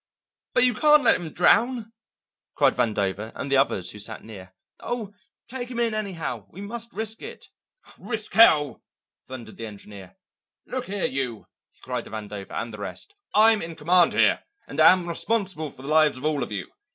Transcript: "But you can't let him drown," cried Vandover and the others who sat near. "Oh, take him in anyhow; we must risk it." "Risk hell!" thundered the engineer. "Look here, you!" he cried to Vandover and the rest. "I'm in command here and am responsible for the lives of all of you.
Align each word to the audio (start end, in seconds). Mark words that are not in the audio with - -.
"But 0.55 0.63
you 0.63 0.73
can't 0.73 1.03
let 1.03 1.15
him 1.21 1.29
drown," 1.29 1.93
cried 2.55 2.73
Vandover 2.73 3.31
and 3.35 3.51
the 3.51 3.57
others 3.57 3.91
who 3.91 3.99
sat 3.99 4.23
near. 4.23 4.55
"Oh, 4.79 5.13
take 5.47 5.69
him 5.69 5.77
in 5.77 5.93
anyhow; 5.93 6.47
we 6.49 6.59
must 6.61 6.91
risk 6.91 7.21
it." 7.21 7.49
"Risk 7.99 8.33
hell!" 8.33 8.81
thundered 9.27 9.57
the 9.57 9.67
engineer. 9.67 10.15
"Look 10.65 10.85
here, 10.85 11.05
you!" 11.05 11.45
he 11.69 11.81
cried 11.81 12.05
to 12.05 12.09
Vandover 12.09 12.49
and 12.49 12.73
the 12.73 12.79
rest. 12.79 13.13
"I'm 13.35 13.61
in 13.61 13.75
command 13.75 14.13
here 14.13 14.41
and 14.65 14.79
am 14.79 15.07
responsible 15.07 15.69
for 15.69 15.83
the 15.83 15.87
lives 15.87 16.17
of 16.17 16.25
all 16.25 16.41
of 16.41 16.51
you. 16.51 16.71